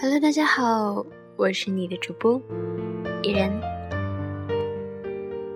[0.00, 1.04] Hello，大家好，
[1.36, 2.40] 我是你的主播
[3.22, 3.50] 依然。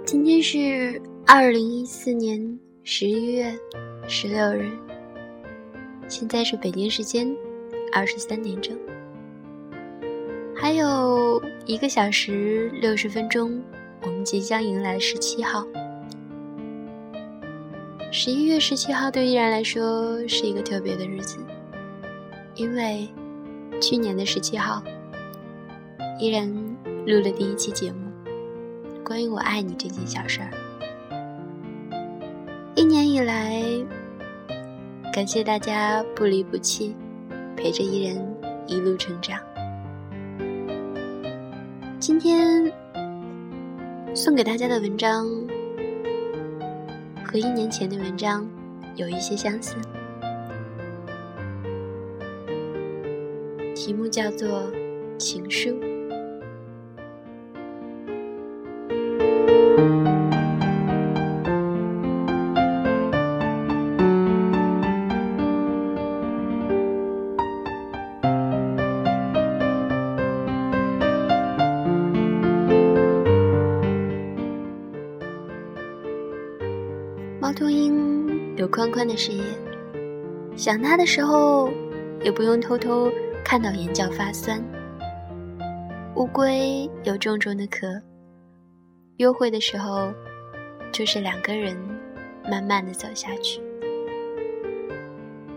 [0.04, 3.52] 今天是二零一四年十一月
[4.06, 4.70] 十六日，
[6.08, 7.34] 现在是北京时间
[7.92, 8.76] 二十三点整，
[10.54, 13.62] 还有一个小时六十分钟，
[14.02, 15.66] 我们即将迎来十七号。
[18.14, 21.38] 十一月十七号对依然来说是一个特别的日子，
[22.54, 23.08] 因为
[23.80, 24.82] 去年的十七号，
[26.20, 26.46] 依然
[27.06, 28.12] 录了第一期节目，
[29.02, 30.50] 关于我爱你这件小事儿。
[32.74, 33.62] 一年以来，
[35.10, 36.94] 感谢大家不离不弃，
[37.56, 38.22] 陪着依然
[38.66, 39.40] 一路成长。
[41.98, 42.70] 今天
[44.14, 45.26] 送给大家的文章。
[47.32, 48.46] 和一年前的文章
[48.94, 49.74] 有一些相似，
[53.74, 54.70] 题目叫做
[55.16, 55.70] 《情书》。
[78.72, 79.44] 宽宽的视野，
[80.56, 81.70] 想它的时候
[82.24, 83.12] 也不用偷偷
[83.44, 84.64] 看到眼角发酸。
[86.16, 87.86] 乌龟有重重的壳，
[89.18, 90.10] 约会的时候
[90.90, 91.76] 就是两个人
[92.50, 93.60] 慢慢的走下去。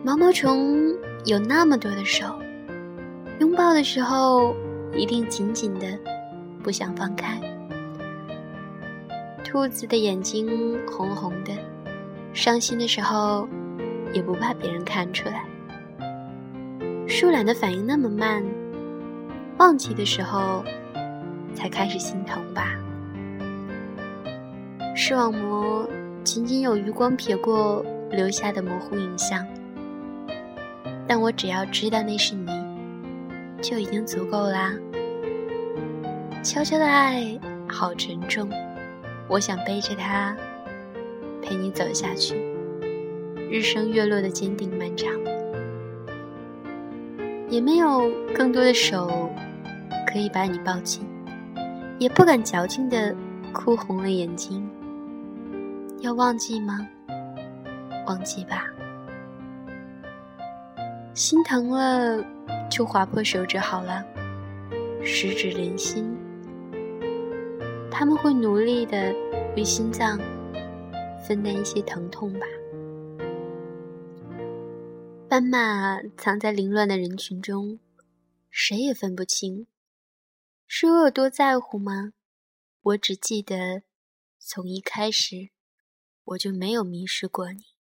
[0.04, 2.38] 毛毛虫有那么多的手，
[3.40, 4.54] 拥抱的时候
[4.94, 5.88] 一定紧紧的，
[6.62, 7.40] 不想放开。
[9.42, 11.54] 兔子的眼睛红红的。
[12.36, 13.48] 伤心的时候，
[14.14, 15.46] 也不怕别人看出来。
[17.08, 18.44] 树懒的反应那么慢，
[19.58, 20.62] 忘记的时候
[21.54, 22.76] 才开始心疼吧。
[24.94, 25.90] 视网膜
[26.26, 29.48] 仅仅有余光瞥过留下的模糊影像，
[31.08, 32.52] 但我只要知道那是你，
[33.62, 34.74] 就已经足够啦。
[36.44, 38.50] 悄悄的爱好沉重，
[39.30, 40.36] 我想背着它。
[41.46, 42.36] 陪你走下去，
[43.52, 45.14] 日升月落的坚定漫长，
[47.50, 49.30] 也没有更多的手
[50.08, 51.06] 可以把你抱紧，
[52.00, 53.16] 也不敢矫情的
[53.54, 54.68] 哭红了眼睛。
[56.00, 56.80] 要忘记吗？
[58.08, 58.66] 忘记吧。
[61.14, 62.26] 心疼了
[62.72, 64.04] 就划破手指好了，
[65.04, 66.18] 十指连心，
[67.92, 69.14] 他们会努力的
[69.56, 70.20] 为心脏。
[71.28, 72.46] 分担一些疼痛吧。
[75.28, 77.80] 斑马藏在凌乱的人群中，
[78.50, 79.68] 谁也分不清。
[80.68, 82.14] 是我有多在乎吗？
[82.82, 83.84] 我只记得，
[84.40, 85.50] 从一开始，
[86.24, 87.75] 我就没有迷失过你。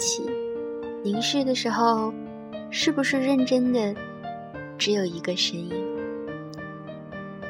[0.00, 0.24] 起，
[1.04, 2.12] 凝视的时候，
[2.70, 3.94] 是不是认真的？
[4.78, 5.70] 只有一个身影。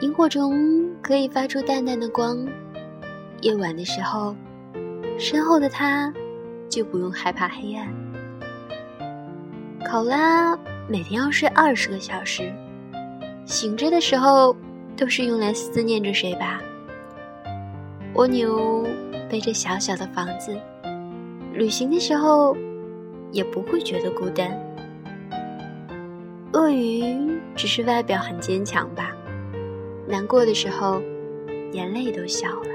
[0.00, 2.44] 萤火虫可以发出淡淡的光，
[3.40, 4.34] 夜晚的时候，
[5.16, 6.12] 身后的他
[6.68, 7.88] 就不用害怕黑暗。
[9.88, 10.58] 考拉
[10.88, 12.52] 每天要睡二十个小时，
[13.44, 14.56] 醒着的时候
[14.96, 16.60] 都是用来思念着谁吧？
[18.14, 18.84] 蜗牛
[19.28, 20.58] 背着小小的房子。
[21.60, 22.56] 旅行的时候，
[23.32, 24.50] 也不会觉得孤单。
[26.54, 29.14] 鳄鱼只是外表很坚强吧，
[30.08, 31.02] 难过的时候，
[31.72, 32.70] 眼泪都笑了。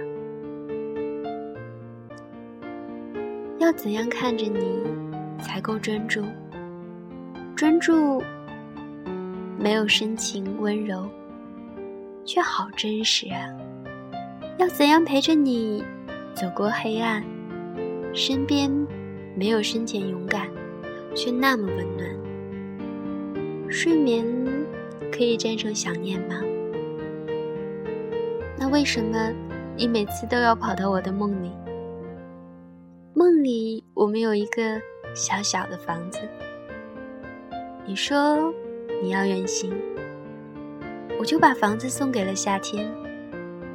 [3.58, 4.84] 要怎样看着你
[5.42, 6.24] 才够专注？
[7.56, 8.22] 专注
[9.58, 11.10] 没有深情温柔，
[12.24, 13.50] 却好真实啊！
[14.60, 15.84] 要怎样陪着你
[16.36, 17.24] 走过黑暗？
[18.16, 18.72] 身边
[19.36, 20.50] 没有深浅勇敢，
[21.14, 22.10] 却那么温暖。
[23.70, 24.26] 睡眠
[25.12, 26.42] 可以战胜想念吗？
[28.58, 29.34] 那为什么
[29.76, 31.52] 你每次都要跑到我的梦里？
[33.14, 34.80] 梦里我们有一个
[35.14, 36.20] 小小的房子，
[37.86, 38.54] 你说
[39.04, 39.74] 你要远行，
[41.20, 42.90] 我就把房子送给了夏天。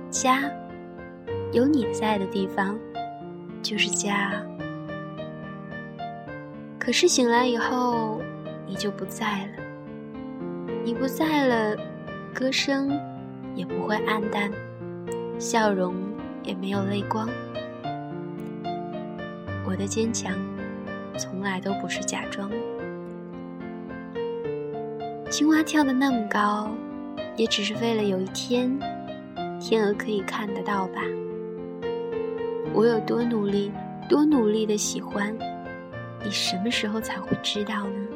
[0.08, 0.50] 家，
[1.52, 2.78] 有你在的地方，
[3.62, 4.32] 就是家。
[6.78, 8.20] 可是醒来以后，
[8.66, 9.62] 你就不在了。
[10.82, 11.76] 你不在了，
[12.34, 12.90] 歌声
[13.54, 14.50] 也不会黯淡，
[15.38, 15.94] 笑容
[16.42, 17.28] 也没有泪光。
[19.66, 20.32] 我的坚强，
[21.18, 22.50] 从来都不是假装。
[25.30, 26.70] 青蛙跳得那么高，
[27.36, 28.76] 也只是为了有一天，
[29.60, 31.02] 天鹅可以看得到吧。
[32.72, 33.70] 我有多努力，
[34.08, 35.36] 多努力的喜欢，
[36.24, 38.06] 你什么时候才会知道呢？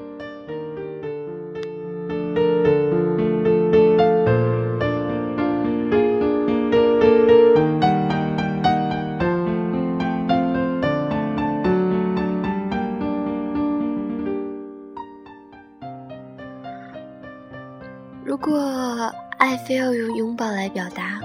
[18.24, 21.20] 如果爱非要用拥抱来表达，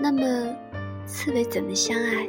[0.00, 0.22] 那么
[1.20, 2.28] 刺猬怎么相爱？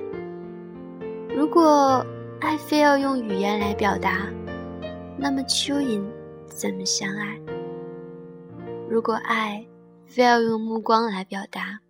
[1.29, 2.03] 如果
[2.41, 4.27] 爱非要用语言来表达，
[5.15, 6.03] 那么蚯蚓
[6.47, 7.39] 怎么相爱？
[8.89, 9.63] 如果爱
[10.07, 11.81] 非要用目光来表达，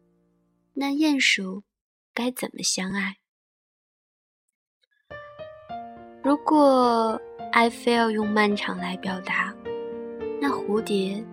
[0.74, 1.64] 那鼹鼠
[2.14, 3.16] 该怎么相爱？
[6.22, 7.18] 如果
[7.54, 9.56] 爱非要用漫长来表达，
[10.42, 11.24] 那蝴蝶。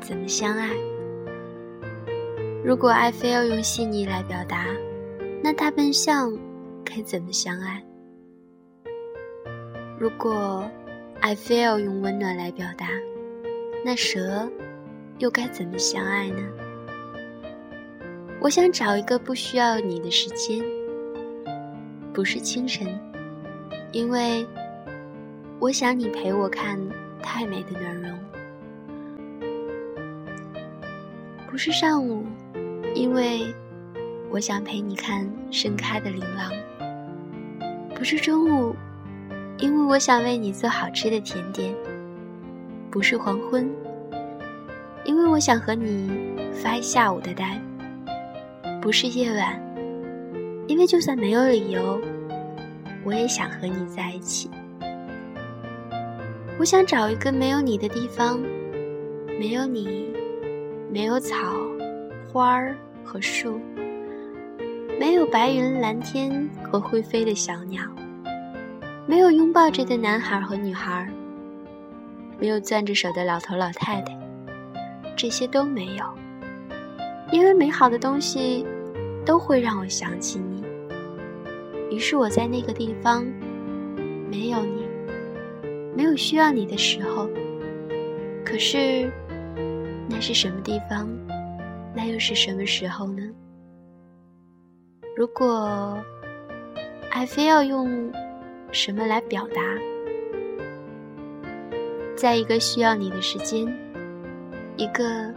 [0.00, 0.70] 怎么相爱？
[2.64, 4.64] 如果爱非要用细腻来表达，
[5.42, 6.30] 那大笨象
[6.84, 7.82] 该怎么相爱？
[9.98, 10.70] 如果
[11.20, 12.88] 爱非要用温暖来表达，
[13.82, 14.46] 那蛇
[15.18, 16.42] 又该怎么相爱呢？
[18.38, 20.62] 我想找一个不需要你的时间，
[22.12, 22.86] 不是清晨，
[23.92, 24.46] 因为
[25.58, 26.78] 我想你陪我看
[27.22, 28.18] 太美的暖融。
[31.50, 32.24] 不是上午，
[32.94, 33.54] 因为
[34.30, 36.50] 我想陪你看盛开的琳琅；
[37.96, 38.76] 不是中午，
[39.58, 41.74] 因为我想为你做好吃的甜点；
[42.90, 43.68] 不是黄昏，
[45.04, 46.08] 因为我想和你
[46.52, 47.60] 发一下午的呆；
[48.80, 49.60] 不是夜晚，
[50.68, 52.00] 因为就算没有理由，
[53.04, 54.48] 我也想和你在一起。
[56.56, 58.40] 我想找一个没有你的地方，
[59.38, 60.08] 没有你。
[60.92, 61.36] 没有草、
[62.26, 63.60] 花儿和树，
[65.00, 67.82] 没有白云、蓝天和会飞的小鸟，
[69.06, 71.10] 没有拥抱着的男孩和女孩，
[72.38, 74.14] 没有攥着手的老头老太太，
[75.16, 76.04] 这些都没有。
[77.32, 78.66] 因为美好的东西
[79.24, 80.62] 都会让我想起你。
[81.90, 83.24] 于是我在那个地方，
[84.30, 84.84] 没有你，
[85.96, 87.26] 没有需要你的时候，
[88.44, 89.10] 可是。
[90.10, 91.08] 那是什么地方？
[91.96, 93.22] 那又是什么时候呢？
[95.20, 96.02] 如果
[97.10, 98.10] 爱非要用
[98.72, 99.60] 什么来表达，
[102.16, 103.66] 在一个需要你的时间，
[104.78, 105.30] 一个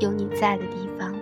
[0.00, 1.14] 有你在的地方，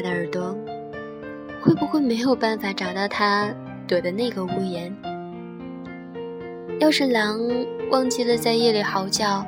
[0.00, 0.56] 大大的耳朵，
[1.60, 3.54] 会不会没有办法找到它
[3.86, 4.94] 躲的那个屋檐？
[6.78, 7.38] 要是狼
[7.90, 9.44] 忘记了在夜里嚎叫，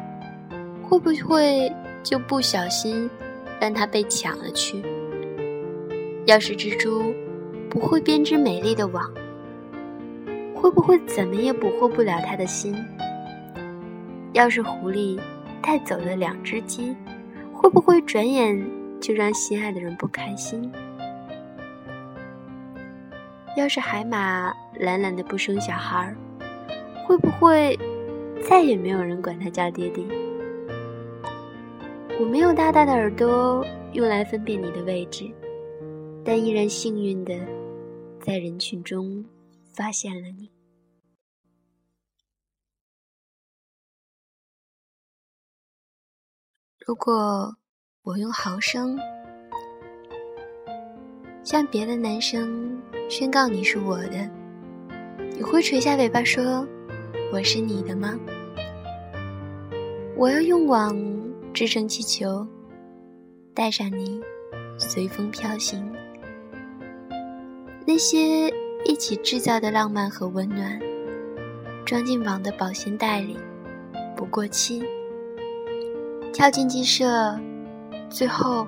[0.82, 3.08] 会不会就不小心
[3.58, 4.82] 让它被抢了去？
[6.26, 7.14] 要是蜘蛛
[7.70, 9.10] 不会编织美丽的网，
[10.54, 12.76] 会不会怎么也捕获不了它的心？
[14.34, 15.18] 要是狐狸
[15.62, 16.94] 带走了两只鸡？
[17.54, 18.62] 会不会转眼
[19.02, 20.72] 就让心爱的人不开心？
[23.56, 26.16] 要是海马懒懒的不生小孩儿，
[27.04, 27.76] 会不会
[28.48, 30.04] 再也没有人管它叫爹爹？
[32.20, 35.28] 我没有大大的耳朵用来分辨你的位置，
[36.24, 37.34] 但依然幸运的
[38.20, 39.24] 在人群中
[39.74, 40.48] 发现了你。
[46.86, 47.56] 如果
[48.04, 48.98] 我用毫升
[51.44, 52.76] 向别的男生
[53.08, 54.28] 宣告你是我的，
[55.36, 56.66] 你会垂下尾巴说
[57.32, 58.18] 我是你的吗？
[60.16, 61.00] 我要用网
[61.54, 62.44] 织成气球，
[63.54, 64.20] 带上你
[64.76, 65.88] 随风飘行。
[67.86, 68.52] 那些
[68.84, 70.76] 一起制造的浪漫和温暖，
[71.84, 73.38] 装进网的保鲜袋里，
[74.16, 74.82] 不过期。
[76.32, 77.38] 跳进鸡舍，
[78.12, 78.66] 最后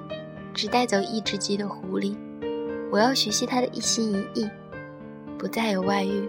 [0.54, 2.16] 只带走一只鸡的狐狸。
[2.90, 4.48] 我要学习他的一心一意，
[5.36, 6.26] 不再有外遇。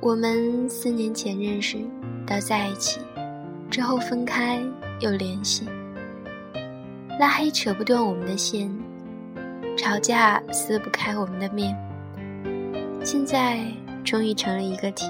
[0.00, 1.76] 我们四年前认识，
[2.26, 3.00] 到在一起，
[3.70, 4.60] 之后分开
[5.00, 5.68] 又联系，
[7.20, 8.68] 拉黑扯不断我们的线，
[9.76, 11.76] 吵架撕不开我们的面，
[13.04, 13.60] 现在
[14.02, 15.06] 终于成了一个题。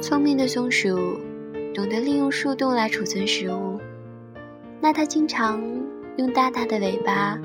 [0.00, 1.18] 聪明的松鼠
[1.74, 3.80] 懂得利用树洞来储存食物。
[4.80, 5.60] 那它经常
[6.16, 7.36] 用大大的尾巴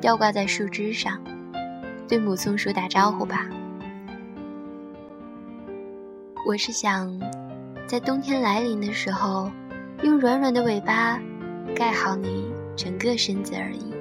[0.00, 1.20] 吊挂在树枝上，
[2.06, 3.48] 对母松鼠打招呼吧。
[6.46, 7.20] 我是想，
[7.88, 9.50] 在冬天来临的时候，
[10.04, 11.20] 用软软的尾巴
[11.74, 12.46] 盖好你
[12.76, 13.97] 整个身子而已。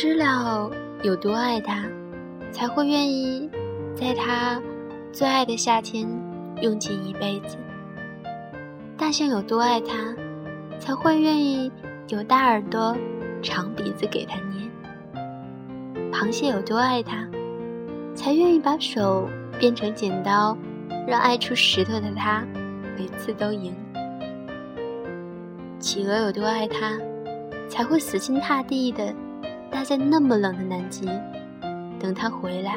[0.00, 0.70] 知了
[1.02, 1.82] 有多爱它，
[2.52, 3.50] 才会愿意
[3.96, 4.62] 在它
[5.12, 6.08] 最爱的夏天
[6.62, 7.56] 用尽一辈子。
[8.96, 10.14] 大象有多爱它，
[10.78, 11.68] 才会愿意
[12.10, 12.96] 有大耳朵、
[13.42, 14.70] 长鼻子给它捏。
[16.12, 17.26] 螃蟹有多爱它，
[18.14, 19.28] 才愿意把手
[19.58, 20.56] 变成剪刀，
[21.08, 22.46] 让爱出石头的它
[22.96, 23.74] 每次都赢。
[25.80, 26.96] 企鹅有多爱它，
[27.68, 29.12] 才会死心塌地的。
[29.70, 31.08] 待在那么冷的南极，
[31.98, 32.76] 等他回来。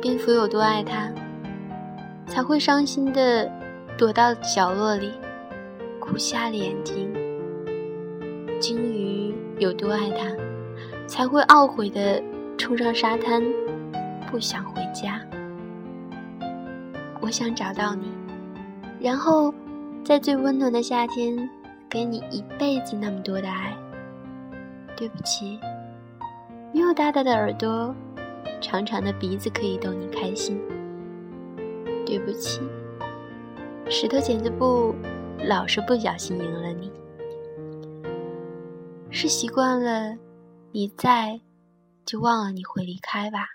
[0.00, 1.10] 蝙蝠有多爱他，
[2.26, 3.50] 才会伤心的
[3.96, 5.12] 躲到角落里，
[6.00, 7.12] 哭瞎了眼睛。
[8.60, 10.28] 鲸鱼有多爱他，
[11.06, 12.22] 才会懊悔的
[12.56, 13.42] 冲上沙滩，
[14.30, 15.20] 不想回家。
[17.20, 18.10] 我想找到你，
[19.00, 19.52] 然后
[20.04, 21.48] 在最温暖的夏天，
[21.88, 23.76] 给你一辈子那么多的爱。
[24.98, 25.60] 对不起，
[26.74, 27.94] 没有大大的耳朵，
[28.60, 30.60] 长长的鼻子可以逗你开心。
[32.04, 32.60] 对不起，
[33.88, 34.92] 石头剪子布
[35.44, 36.90] 老是不小心赢了你。
[39.08, 40.16] 是习惯了
[40.72, 41.40] 你在，
[42.04, 43.46] 就忘了你会离开吧。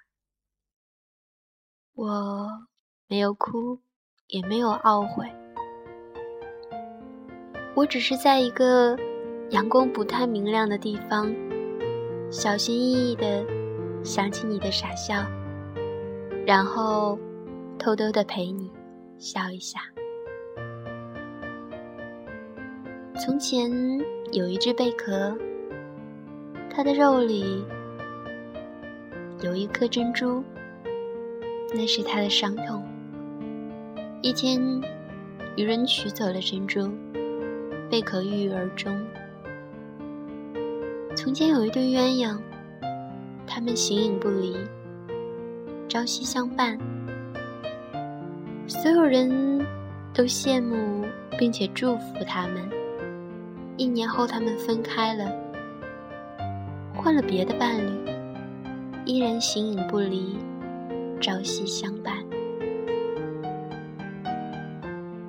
[1.94, 2.48] 我
[3.08, 3.80] 没有哭，
[4.28, 5.30] 也没有懊悔，
[7.76, 8.98] 我只是在一个。
[9.54, 11.32] 阳光不太明亮的地方，
[12.32, 13.46] 小心翼翼地
[14.04, 15.24] 想起你的傻笑，
[16.44, 17.20] 然后
[17.78, 18.72] 偷偷地陪你
[19.20, 19.80] 笑一下。
[23.24, 23.72] 从前
[24.32, 25.38] 有一只贝壳，
[26.68, 27.64] 它的肉里
[29.44, 30.44] 有一颗珍珠，
[31.76, 32.84] 那是它的伤痛。
[34.24, 34.60] 一天，
[35.56, 36.90] 渔人取走了珍珠，
[37.88, 38.92] 贝壳郁郁而终。
[41.15, 42.38] 从前有一对鸳鸯，
[43.46, 44.58] 他们形影不离，
[45.88, 46.77] 朝夕相伴。
[48.67, 49.65] 所有人
[50.13, 51.05] 都羡慕
[51.38, 52.67] 并且祝福他们。
[53.77, 55.32] 一年后，他们分开了，
[56.96, 57.91] 换了别的伴侣，
[59.05, 60.38] 依然形影不离，
[61.22, 62.17] 朝夕相伴。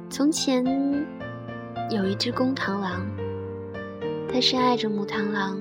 [0.08, 0.64] 从前
[1.90, 3.06] 有一只公螳螂，
[4.32, 5.58] 它深爱着母螳螂。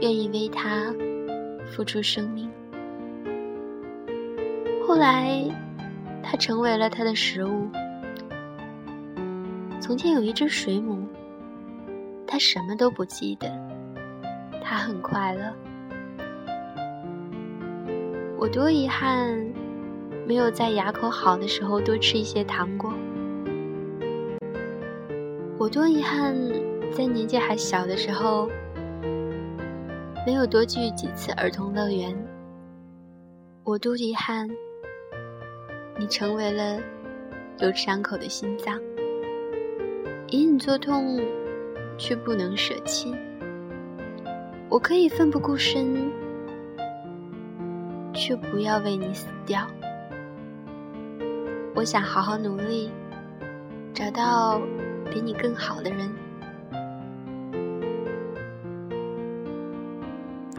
[0.00, 0.94] 愿意为他
[1.70, 2.48] 付出生命。
[4.86, 5.42] 后来，
[6.22, 7.68] 他成为了他的食物。
[9.80, 11.06] 从前有一只水母，
[12.26, 13.50] 它什么都不记得，
[14.62, 15.52] 它很快乐。
[18.38, 19.36] 我多遗憾，
[20.26, 22.92] 没有在牙口好的时候多吃一些糖果。
[25.58, 26.36] 我多遗憾，
[26.92, 28.48] 在年纪还小的时候。
[30.26, 32.14] 没有多去几次儿童乐园，
[33.64, 34.48] 我多遗憾。
[35.98, 36.78] 你成为了
[37.58, 38.78] 有伤口的心脏，
[40.28, 41.18] 隐隐作痛，
[41.96, 43.14] 却不能舍弃。
[44.68, 46.12] 我可以奋不顾身，
[48.12, 49.66] 却不要为你死掉。
[51.74, 52.90] 我想好好努力，
[53.94, 54.60] 找到
[55.10, 56.08] 比你更好的人。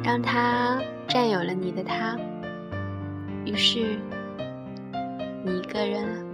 [0.10, 2.18] 让他占有了你的他，
[3.46, 3.96] 于是
[5.46, 6.26] 你一个人了，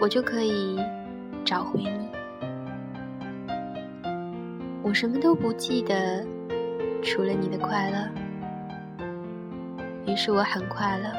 [0.00, 0.80] 我就可以
[1.44, 2.08] 找回你。
[4.82, 6.24] 我什么都不记得，
[7.02, 8.08] 除了你的快乐，
[10.06, 11.12] 于是我很快乐。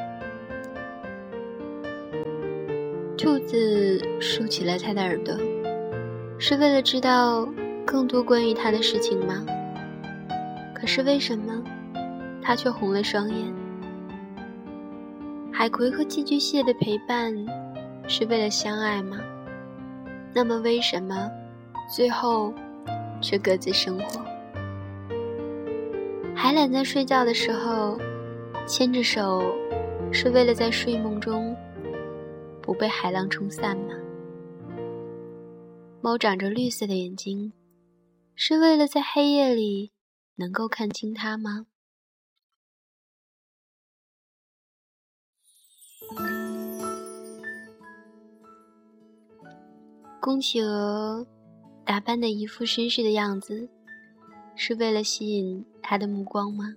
[3.15, 5.35] 兔子竖起了它的耳朵，
[6.39, 7.47] 是为了知道
[7.85, 9.45] 更多关于它的事情吗？
[10.83, 11.63] 可是为什么，
[12.41, 13.53] 它却红了双眼？
[15.49, 17.33] 海葵和寄居蟹的陪伴，
[18.05, 19.17] 是为了相爱吗？
[20.33, 21.31] 那么为什么，
[21.89, 22.53] 最后
[23.21, 24.25] 却各自生活？
[26.35, 27.97] 海懒在睡觉的时候，
[28.67, 29.41] 牵着手，
[30.11, 31.55] 是为了在睡梦中。
[32.61, 33.93] 不被海浪冲散吗？
[36.01, 37.53] 猫长着绿色的眼睛，
[38.35, 39.91] 是为了在黑夜里
[40.35, 41.67] 能够看清它吗？
[50.19, 51.27] 宫企鹅
[51.85, 53.69] 打扮的一副绅士的样子，
[54.55, 56.75] 是为了吸引他的目光吗？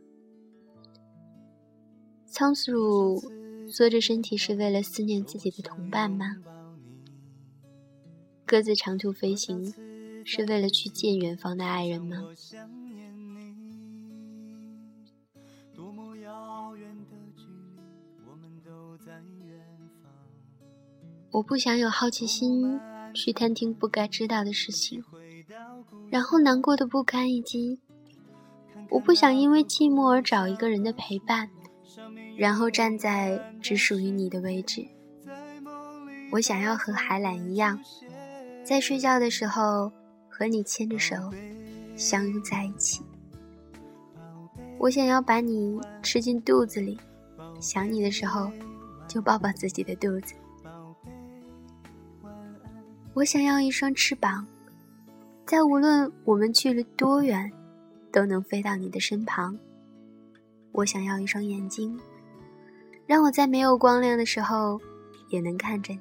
[2.27, 3.21] 仓鼠。
[3.69, 6.37] 缩着身体是为了思念自己的同伴吗？
[8.47, 9.75] 鸽子长途飞行
[10.25, 12.19] 是为了去见远方的爱人吗？
[21.31, 22.81] 我不想有好奇心
[23.15, 25.03] 去探听不该知道的事情，
[26.11, 27.81] 然后难过的不堪一击。
[28.91, 31.51] 我不想因为寂寞而找一个人的陪伴。
[32.37, 34.87] 然后站在只属于你的位置。
[36.31, 37.81] 我想要和海懒一样，
[38.63, 39.91] 在睡觉的时候
[40.29, 41.17] 和你牵着手，
[41.97, 43.01] 相拥在一起。
[44.79, 46.99] 我想要把你吃进肚子里，
[47.59, 48.51] 想你的时候
[49.09, 50.35] 就抱抱自己的肚子。
[53.17, 54.47] 我想要一双翅膀，
[55.47, 57.51] 在无论我们去了多远，
[58.13, 59.59] 都能飞到你的身旁。
[60.73, 61.99] 我想要一双眼睛。
[63.07, 64.79] 让我在没有光亮的时候
[65.31, 66.01] 也能看着你。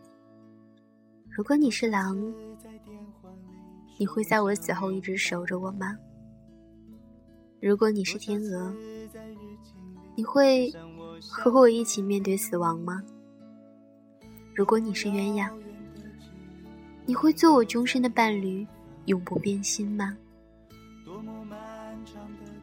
[1.30, 2.18] 如果你是狼，
[3.98, 5.96] 你会在我死后一直守着我吗？
[7.62, 8.76] 如果你是天鹅，
[10.18, 10.70] 你会
[11.22, 13.02] 和我一起面对死亡吗？
[14.54, 15.50] 如果你是鸳鸯，
[17.06, 18.66] 你会做我终身的伴侣，
[19.06, 20.18] 永不变心吗？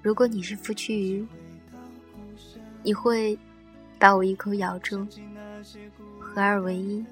[0.03, 1.27] 如果你是夫妻鱼，
[2.83, 3.39] 你会？
[3.99, 5.07] 把我一口咬住，
[6.19, 7.05] 合二为一，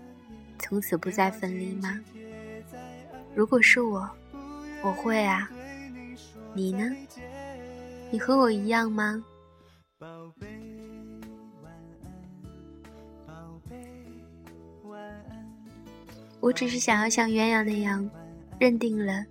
[0.58, 2.00] 从此不再分离吗？
[3.32, 4.10] 如果是我，
[4.82, 5.48] 我会啊。
[6.52, 6.92] 你呢？
[8.10, 9.24] 你和我一样吗？
[16.40, 18.08] 我只是想要像鸳鸯那样，
[18.58, 19.24] 认定了，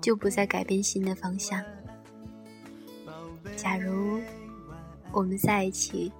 [0.00, 1.62] 就不再改变新的方向。
[3.56, 4.20] 假如
[5.12, 6.12] 我们在一起。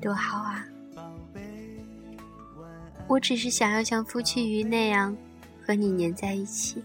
[0.00, 0.64] 多好啊！
[3.06, 5.14] 我只是想要像夫妻鱼那样
[5.62, 6.82] 和你黏在一起。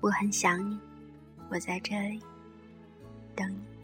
[0.00, 0.78] 我很想你，
[1.48, 2.20] 我在这里
[3.34, 3.79] 等你。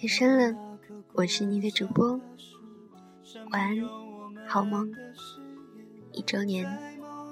[0.00, 0.56] 夜深了，
[1.14, 2.20] 我是你的主播，
[3.50, 3.76] 晚安，
[4.46, 4.88] 好梦，
[6.12, 6.64] 一周年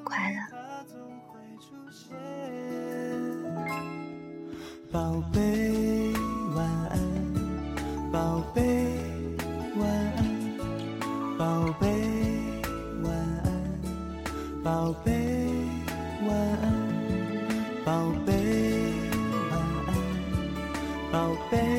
[0.02, 0.38] 快乐，
[4.90, 6.12] 宝贝
[6.56, 6.98] 晚安，
[8.10, 8.62] 宝贝
[9.78, 10.58] 晚安，
[11.38, 11.86] 宝贝
[13.04, 13.80] 晚安，
[14.64, 15.12] 宝贝
[16.26, 16.72] 晚安，
[17.84, 18.32] 宝贝
[19.50, 19.94] 晚安，
[21.12, 21.75] 宝贝。